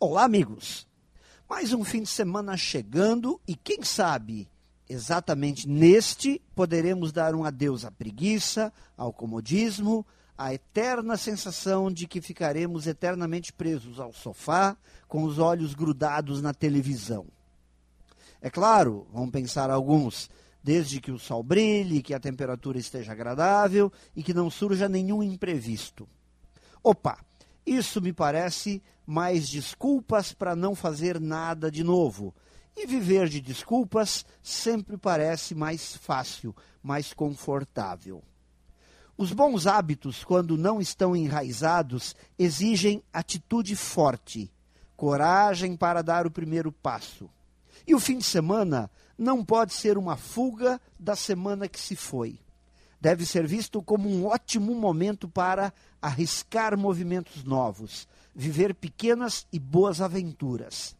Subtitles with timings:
[0.00, 0.86] Olá, amigos!
[1.50, 4.48] Mais um fim de semana chegando e quem sabe,
[4.88, 10.06] exatamente neste, poderemos dar um adeus à preguiça, ao comodismo,
[10.36, 14.76] à eterna sensação de que ficaremos eternamente presos ao sofá,
[15.08, 17.26] com os olhos grudados na televisão.
[18.40, 20.30] É claro, vão pensar alguns,
[20.62, 25.24] desde que o sol brilhe, que a temperatura esteja agradável e que não surja nenhum
[25.24, 26.08] imprevisto.
[26.84, 27.18] Opa,
[27.74, 32.34] isso me parece mais desculpas para não fazer nada de novo.
[32.76, 38.22] E viver de desculpas sempre parece mais fácil, mais confortável.
[39.16, 44.52] Os bons hábitos, quando não estão enraizados, exigem atitude forte,
[44.96, 47.28] coragem para dar o primeiro passo.
[47.84, 52.38] E o fim de semana não pode ser uma fuga da semana que se foi.
[53.00, 60.00] Deve ser visto como um ótimo momento para arriscar movimentos novos, viver pequenas e boas
[60.00, 60.96] aventuras.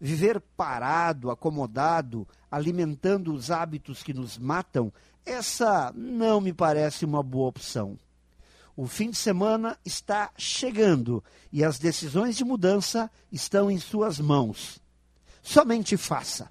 [0.00, 4.92] Viver parado, acomodado, alimentando os hábitos que nos matam,
[5.24, 7.98] essa não me parece uma boa opção.
[8.76, 14.78] O fim de semana está chegando e as decisões de mudança estão em suas mãos.
[15.42, 16.50] Somente faça.